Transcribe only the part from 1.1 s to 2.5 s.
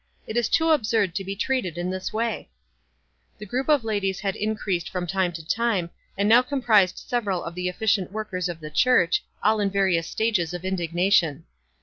to be treated in this way/'